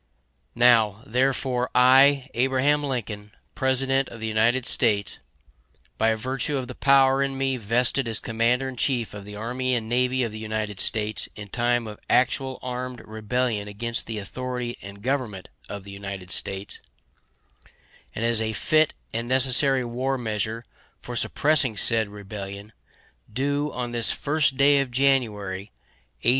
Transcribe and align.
Now, 0.55 1.03
therefore, 1.05 1.69
I, 1.75 2.27
Abraham 2.33 2.83
Lincoln, 2.83 3.33
President 3.53 4.09
of 4.09 4.19
the 4.19 4.25
United 4.25 4.65
States, 4.65 5.19
by 5.99 6.15
virtue 6.15 6.57
of 6.57 6.67
the 6.67 6.73
power 6.73 7.21
in 7.21 7.37
me 7.37 7.55
vested 7.57 8.07
as 8.07 8.19
Commander 8.19 8.67
In 8.67 8.77
Chief 8.77 9.13
of 9.13 9.25
the 9.25 9.35
Army 9.35 9.75
and 9.75 9.87
Navy 9.87 10.23
of 10.23 10.31
the 10.31 10.39
United 10.39 10.79
States 10.79 11.29
in 11.35 11.49
time 11.49 11.85
of 11.85 11.99
actual 12.09 12.57
armed 12.63 13.01
rebellion 13.07 13.67
against 13.67 14.07
the 14.07 14.17
authority 14.17 14.75
and 14.81 15.03
government 15.03 15.49
of 15.69 15.83
the 15.83 15.91
United 15.91 16.31
States, 16.31 16.79
and 18.15 18.25
as 18.25 18.41
a 18.41 18.53
fit 18.53 18.93
and 19.13 19.27
necessary 19.27 19.85
war 19.85 20.17
measure 20.17 20.65
for 20.99 21.15
supressing 21.15 21.77
said 21.77 22.07
rebellion, 22.07 22.73
do, 23.31 23.71
on 23.71 23.91
this 23.91 24.11
1st 24.11 24.57
day 24.57 24.79
of 24.79 24.89
January, 24.89 25.69
A. 26.23 26.29